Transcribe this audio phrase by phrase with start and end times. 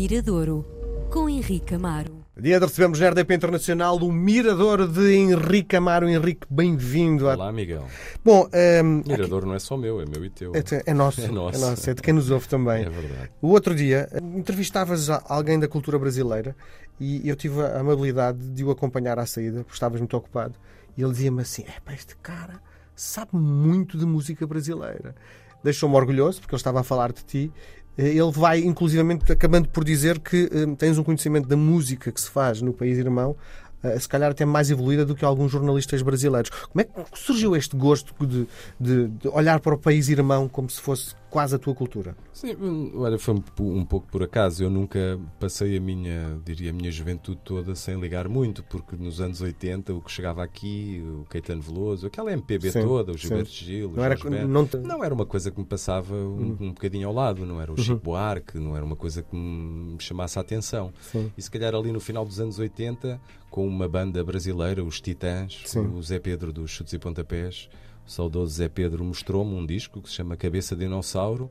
[0.00, 0.64] Miradouro,
[1.10, 2.24] com Henrique Amaro.
[2.40, 6.08] Dia de recebemos na RDP Internacional o Mirador de Henrique Amaro.
[6.08, 7.26] Henrique, bem-vindo.
[7.26, 7.84] Olá, Miguel.
[8.24, 8.48] Bom,
[8.84, 10.52] um, Mirador não é só meu, é meu e teu.
[10.54, 11.60] É, é nosso, É é nosso.
[11.60, 12.84] nosso, é de quem nos ouve também.
[12.84, 13.30] É verdade.
[13.42, 16.54] O outro dia entrevistavas a- alguém da cultura brasileira
[17.00, 20.54] e eu tive a amabilidade de o acompanhar à saída, porque estavas muito ocupado.
[20.96, 22.60] E ele dizia-me assim: é pá, este cara
[22.94, 25.16] sabe muito de música brasileira.
[25.64, 27.52] Deixou-me orgulhoso, porque ele estava a falar de ti.
[27.98, 32.20] Eh, Ele vai, inclusivamente, acabando por dizer que eh, tens um conhecimento da música que
[32.20, 33.36] se faz no país irmão,
[33.82, 36.50] eh, se calhar até mais evoluída do que alguns jornalistas brasileiros.
[36.50, 38.46] Como é que surgiu este gosto de,
[38.80, 42.16] de- de olhar para o país irmão como se fosse quase a tua cultura?
[42.32, 42.56] Sim,
[42.94, 44.62] olha, foi um, po- pouco por acaso.
[44.64, 49.20] Eu nunca passei a minha, diria, a minha juventude toda sem ligar muito, porque nos
[49.20, 53.28] anos 80 o que chegava aqui, o Caetano Veloso, aquela MPB Sim, toda, o sim.
[53.28, 56.56] Gilberto Gil, o Não era, não te- Não era uma coisa que me passava um,
[56.60, 59.96] um bocadinho ao lado, não era o Chico Buarque, não era uma coisa que me
[60.00, 60.92] chamasse a atenção.
[61.00, 61.30] Sim.
[61.36, 63.20] E se calhar ali no final dos anos 80,
[63.50, 65.86] com uma banda brasileira, os Titãs, Sim.
[65.94, 67.68] o Zé Pedro dos Chutes e Pontapés,
[68.08, 71.50] o saudoso Zé Pedro mostrou-me um disco que se chama Cabeça de Dinossauro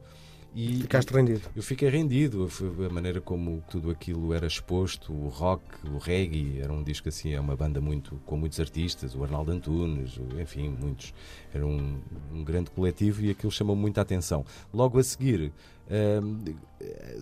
[0.56, 1.42] e Ficaste rendido.
[1.56, 2.50] eu fiquei rendido,
[2.84, 7.32] a maneira como tudo aquilo era exposto, o rock, o reggae, era um disco assim,
[7.34, 11.14] é uma banda muito com muitos artistas, o Arnaldo Antunes, enfim, muitos.
[11.54, 12.00] Era um,
[12.34, 14.44] um grande coletivo e aquilo chamou muita atenção.
[14.74, 15.52] Logo a seguir,
[15.90, 16.44] hum,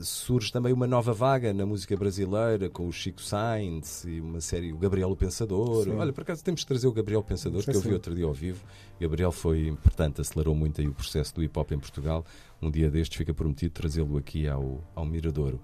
[0.01, 4.73] surge também uma nova vaga na música brasileira com o Chico Sainz e uma série,
[4.73, 5.83] o Gabriel o Pensador.
[5.85, 5.91] Sim.
[5.95, 7.93] Olha, por acaso temos de trazer o Gabriel Pensador, Sim, que eu vi sim.
[7.93, 8.63] outro dia ao vivo.
[8.99, 12.25] Gabriel foi importante, acelerou muito aí o processo do hip hop em Portugal.
[12.61, 15.59] Um dia destes fica prometido trazê-lo aqui ao, ao Miradouro.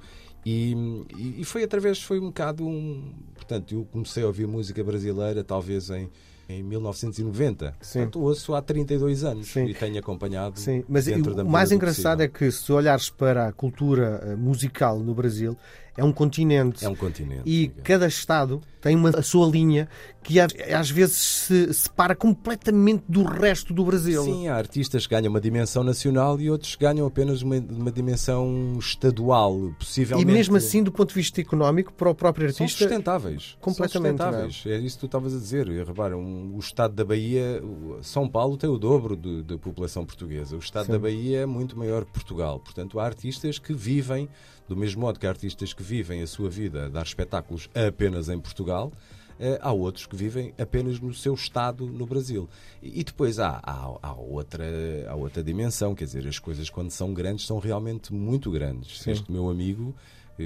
[0.45, 0.73] E,
[1.17, 3.13] e- e foi através, foi um bocado um.
[3.35, 6.09] Portanto, eu comecei a ouvir música brasileira talvez em,
[6.51, 7.75] em 1990.
[7.81, 7.99] Sim.
[7.99, 9.65] Portanto, ouço há 32 anos Sim.
[9.65, 10.59] e tenho acompanhado.
[10.59, 12.25] Sim, mas o mais engraçado possível.
[12.25, 15.57] é que se olhares para a cultura eh, musical no Brasil,
[15.97, 16.85] é um continente.
[16.85, 17.43] É um continente.
[17.45, 17.83] E Miguel.
[17.83, 19.87] cada Estado tem uma, a sua linha
[20.23, 24.23] que às, vezes se separa completamente do resto do Brasil.
[24.23, 27.91] Sim, há artistas que ganham uma dimensão nacional e outros que ganham apenas uma, uma
[27.91, 30.31] dimensão estadual, e possivelmente.
[30.31, 32.83] mesmo assim, do ponto de vista económico, para o próprio São artista.
[32.85, 33.57] sustentáveis.
[33.59, 34.63] Completamente, São sustentáveis.
[34.65, 35.67] É isso que tu estavas a dizer.
[35.67, 37.61] E, repara, um- o Estado da Bahia,
[38.01, 40.55] São Paulo tem o dobro da população portuguesa.
[40.55, 40.91] O Estado Sim.
[40.93, 42.59] da Bahia é muito maior que Portugal.
[42.59, 44.29] Portanto, há artistas que vivem,
[44.67, 48.29] do mesmo modo que há artistas que vivem a sua vida a dar espetáculos apenas
[48.29, 48.91] em Portugal.
[49.39, 52.47] eh, Há outros que vivem apenas no seu estado no Brasil.
[52.81, 54.63] E e depois há, há, há outra,
[55.07, 58.99] há outra dimensão, quer dizer, as coisas quando são grandes são realmente muito grandes.
[59.01, 59.11] Sim.
[59.11, 59.95] Este meu amigo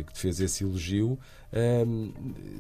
[0.03, 1.17] que fez esse elogio,
[1.51, 2.11] ehm,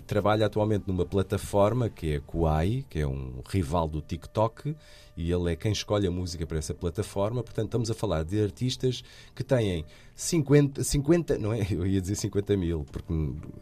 [0.07, 4.75] trabalha atualmente numa plataforma que é a Kuai, que é um rival do TikTok,
[5.17, 7.41] e ele é quem escolhe a música para essa plataforma.
[7.41, 9.03] Portanto, estamos a falar de artistas
[9.33, 9.85] que têm
[10.15, 11.65] 50, 50 não é?
[11.69, 13.13] Eu ia dizer 50 mil, porque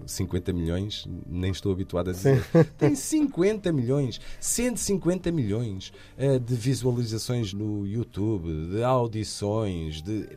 [0.06, 2.44] 50 milhões nem estou habituado a dizer.
[2.78, 10.28] Tem 50 milhões, 150 milhões eh, de visualizações no YouTube, de audições, de.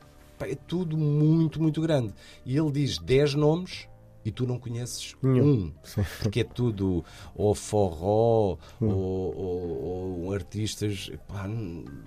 [0.41, 2.13] É tudo muito, muito grande.
[2.45, 3.89] E ele diz 10 nomes
[4.25, 5.45] e tu não conheces Nenhum.
[5.45, 5.73] um.
[6.21, 7.05] Porque é tudo
[7.35, 11.49] ou forró ou, ou- ou artistas, pá,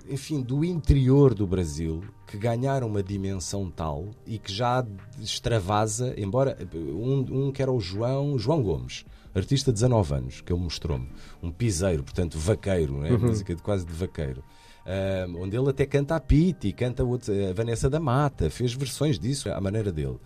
[0.10, 4.86] enfim, do interior do Brasil que ganharam uma dimensão tal e que já
[5.34, 9.06] extravasa, embora um, um que era o João, João Gomes.
[9.34, 11.08] Artista de 19 anos, que ele mostrou-me.
[11.42, 13.12] Um piseiro, portanto, vaqueiro, né?
[13.12, 14.44] música de, quase de vaqueiro.
[14.86, 19.50] Ah, onde ele até canta a Pete, canta a Vanessa da Mata, fez versões disso
[19.52, 20.18] à maneira dele.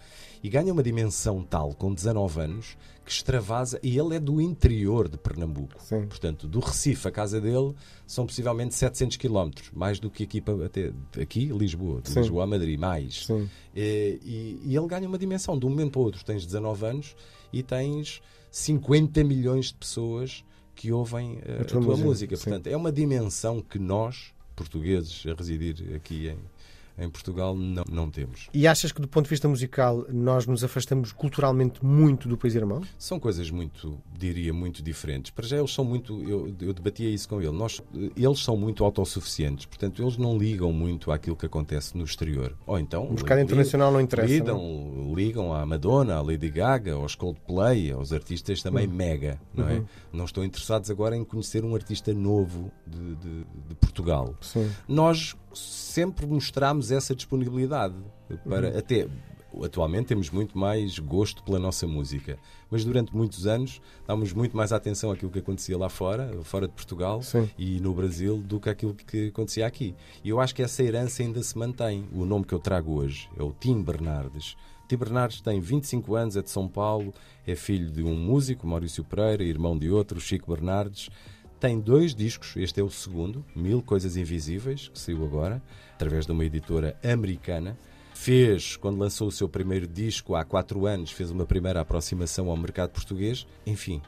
[0.42, 3.80] E ganha uma dimensão tal, com 19 anos, que extravasa.
[3.82, 5.76] E ele é do interior de Pernambuco.
[5.80, 6.06] Sim.
[6.06, 7.74] Portanto, do Recife à casa dele
[8.06, 10.92] são possivelmente 700 km, mais do que aqui, para, até,
[11.22, 12.20] aqui Lisboa, de Sim.
[12.20, 13.26] Lisboa a Madrid, mais.
[13.74, 15.58] E, e- e ele ganha uma dimensão.
[15.58, 17.16] De um momento para o outro, tens 19 anos
[17.54, 18.22] e tens
[18.52, 20.44] 50 milhões de pessoas
[20.76, 22.38] que ouvem eh, a, tua tua, música, música.
[22.38, 26.38] Portanto, é uma dimensão que nós, portugueses, a residir aqui em,
[26.98, 28.48] em Portugal, não, não temos.
[28.54, 32.56] E achas que, do ponto de vista musical, nós nos afastamos culturalmente muito do país
[32.56, 32.82] irmão?
[32.98, 35.32] São coisas muito, diria, muito diferentes.
[35.32, 37.82] Para já eles são muito, eu, eu debatia isso com ele, nós,
[38.16, 42.56] eles são muito autossuficientes, portanto eles não ligam muito àquilo que acontece no exterior.
[42.68, 43.06] Ou então...
[43.06, 44.44] O mercado internacional não interessa.
[44.44, 45.10] não?
[45.12, 45.14] é?
[45.16, 48.94] Ligam, à Madonna, à Lady Gaga, aos Coldplay, aos artistas também Uhum.
[48.94, 49.84] mega, não é?
[50.12, 54.36] Não estão interessados agora em conhecer um artista novo de, de- de Portugal.
[54.42, 54.70] Sim.
[54.88, 57.96] Nós sempre mostramos essa disponibilidade
[58.48, 58.78] para Uhum.
[58.78, 59.08] até
[59.64, 62.40] atualmente temos muito mais gosto pela nossa música,
[62.72, 66.74] mas durante muitos anos dávamos muito mais atenção àquilo que acontecia lá fora, fora de
[66.74, 67.48] Portugal Sim.
[67.58, 69.94] e no Brasil, do que aquilo que acontecia aqui.
[70.24, 72.08] E eu acho que essa herança ainda se mantém.
[72.12, 74.56] O nome que eu trago hoje é o Tim Bernardes.
[74.88, 77.14] Tim Bernardes tem 25 anos, é de São Paulo,
[77.46, 81.10] é filho de um músico, Maurício Pereira, irmão de outro, Chico Bernardes.
[81.64, 85.64] Tem dois discos, este é o segundo, Mil Coisas Invisíveis, que saiu agora,
[85.94, 87.80] através de uma editora americana.
[88.14, 92.58] Fez, quando lançou o seu primeiro disco há quatro anos, fez uma primeira aproximação ao
[92.58, 93.48] mercado português.
[93.66, 94.02] Enfim,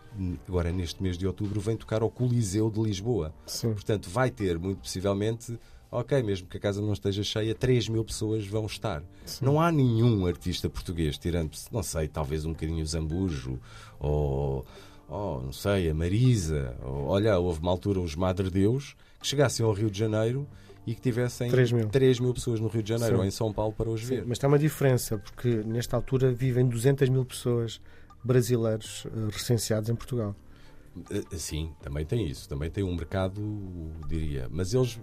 [0.45, 3.33] agora neste mês de outubro vem tocar ao Coliseu de Lisboa.
[3.45, 3.71] Sim.
[3.71, 5.57] Portanto, vai ter, muito possivelmente,
[5.89, 9.01] ok, mesmo que a casa não esteja cheia, 3 mil pessoas vão estar.
[9.41, 13.57] Não há nenhum artista português, tirando, não sei, talvez um bocadinho Zambujo,
[13.97, 14.65] ou,
[15.07, 19.65] ou não sei, a Marisa, ou, olha, houve uma altura os Madre Deus, que chegassem
[19.65, 20.47] ao Rio de Janeiro
[20.85, 21.89] e que tivessem 3 mil.
[21.89, 23.21] 3 mil pessoas no Rio de Janeiro Sim.
[23.21, 24.25] ou em São Paulo para os Sim, ver.
[24.25, 27.81] mas tem uma diferença, porque nesta altura vivem 200 mil pessoas
[28.23, 30.35] brasileiros eh, recenseados em Portugal.
[31.11, 32.47] Eh, Sim, também tem isso.
[32.49, 33.41] Também tem um mercado,
[34.07, 34.47] diria.
[34.49, 34.99] Mas eles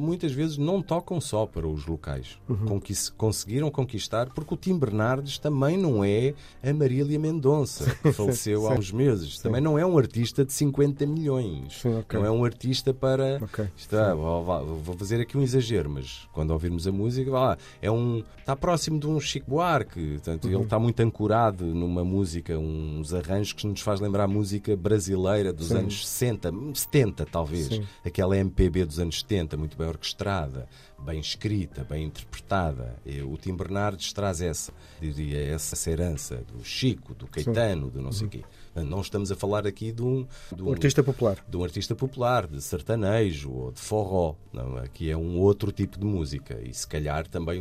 [0.00, 2.38] muitas vezes não tocam só para os locais.
[2.48, 2.66] Uhum.
[2.66, 8.66] Conquis- conseguiram conquistar, porque o Tim Bernardes também não é a Marília Mendonça, que faleceu
[8.68, 8.78] há sim.
[8.78, 9.38] uns meses.
[9.38, 11.80] Também não é um artista de 50 milhões.
[11.80, 12.18] Sim, ok.
[12.18, 13.38] Não é um artista para.
[13.42, 13.66] Ok.
[13.76, 17.90] Isto é, vou, fazer aqui um exagero, mas quando ouvirmos a música, vá lá, é
[17.90, 20.54] um, está próximo de um Chico Buarque, portanto, Uhum.
[20.54, 25.52] ele está muito ancorado numa música, uns arranjos que nos faz lembrar a música brasileira
[25.52, 25.78] dos Sim.
[25.78, 27.84] anos 60, 70 talvez, Sim.
[28.04, 32.96] aquela MPB dos anos 70, muito bem orquestrada, bem escrita, bem interpretada.
[33.04, 38.12] E o Tim Bernardes traz essa, diria, essa herança do Chico, do Caetano, do não
[38.12, 38.42] sei o quê.
[38.74, 40.72] Não estamos a falar aqui de um, de Um Uhum.
[40.72, 41.44] artista popular.
[41.48, 44.34] de um artista popular, de sertanejo ou de forró.
[44.52, 46.60] Não, aqui é um outro tipo de música.
[46.62, 47.60] E se calhar também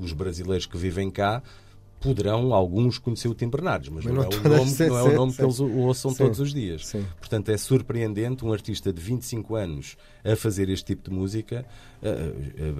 [0.00, 1.42] os brasileiros que vivem cá
[2.00, 5.02] poderão, alguns, conhecer o Tim Bernardes, mas, Mas não, é o nome, sim, não é
[5.02, 5.42] o sim, nome que sim.
[5.44, 6.92] eles ouçam todos os dias.
[7.18, 11.66] Portanto, é surpreendente um artista de 25 anos a fazer este tipo de música,
[12.02, 12.08] a-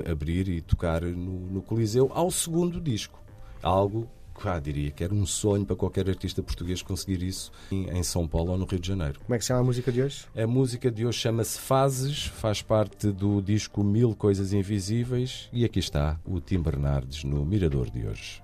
[0.06, 3.18] a- a abrir e tocar no, no Coliseu ao segundo disco.
[3.62, 4.08] Algo
[4.40, 8.02] que, ah, diria que era um sonho para qualquer artista português conseguir isso em, em
[8.04, 9.18] São Paulo ou no Rio de Janeiro.
[9.18, 10.26] Como é que se chama a música de hoje?
[10.36, 15.80] A música de hoje chama-se Fases, faz parte do disco Mil Coisas Invisíveis e aqui
[15.80, 18.40] está o Tim Bernardes no Mirador de hoje.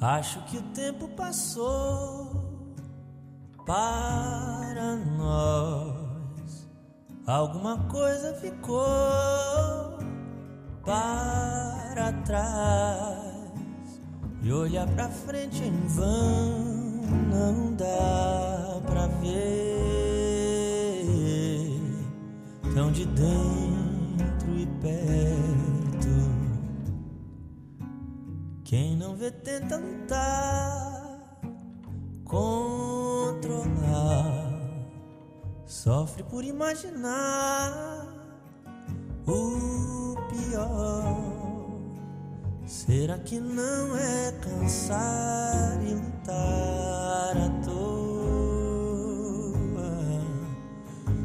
[0.00, 2.44] Acho que o tempo passou
[3.64, 6.68] para nós.
[7.26, 8.78] Alguma coisa ficou
[10.84, 14.02] para trás.
[14.42, 16.74] E olhar pra frente em vão
[17.30, 19.64] não dá pra ver.
[22.74, 25.73] Tão de dentro e perto.
[28.64, 31.20] Quem não vê tenta lutar,
[32.24, 33.38] controlar,
[35.66, 38.06] sofre por imaginar
[39.26, 41.34] o pior.
[42.64, 47.84] Será que não é cansar e lutar à toa?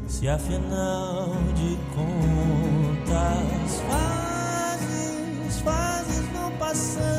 [0.06, 7.09] Se afinal de contas fases, fases vão passando,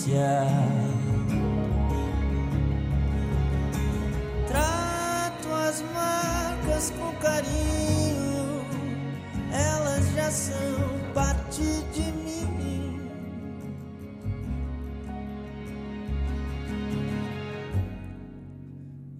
[0.00, 0.46] infância.
[4.48, 8.64] Trato as marcas com carinho,
[9.52, 12.30] elas já são parte de mim.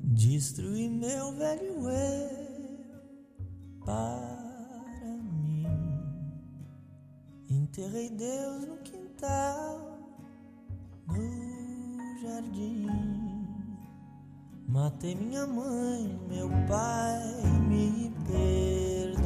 [0.02, 2.40] Destruí meu velho eu
[3.84, 5.66] para mim.
[7.48, 9.89] Enterrei Deus no quintal,
[12.20, 12.86] jardim.
[14.68, 17.22] Matei minha mãe, meu pai,
[17.68, 19.20] me perdoei.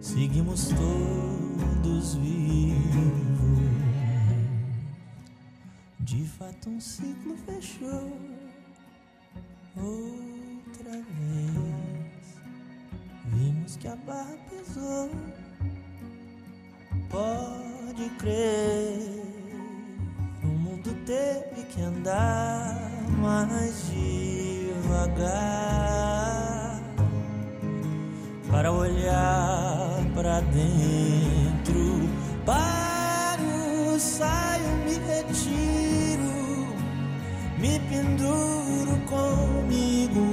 [0.00, 3.20] Seguimos todos vivos.
[6.00, 8.12] De fato, um ciclo fechou
[9.76, 12.40] outra vez.
[13.26, 15.10] Vimos que a barra pesou.
[17.10, 19.29] Pode crer,
[20.80, 22.74] mundo teve que andar
[23.18, 25.20] mais devagar
[28.50, 32.08] para olhar para dentro.
[32.46, 36.32] Paro, saio, me retiro,
[37.58, 40.29] me penduro comigo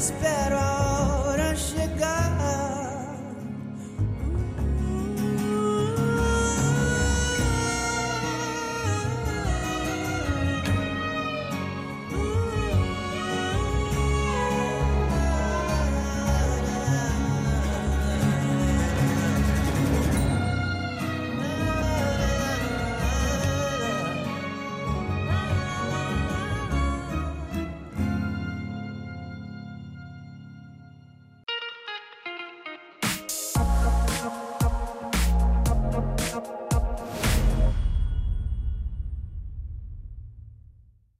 [0.00, 0.69] sonho meu